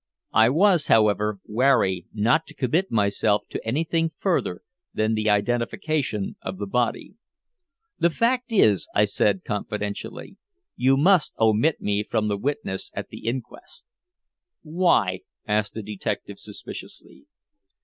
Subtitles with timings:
[0.33, 4.63] I was, however, wary not to commit myself to anything further
[4.95, 7.17] than the identification of the body.
[7.99, 10.37] "The fact is," I said confidentially,
[10.75, 13.85] "you must omit me from the witnesses at the inquest."
[14.63, 17.27] "Why?" asked the detective suspiciously.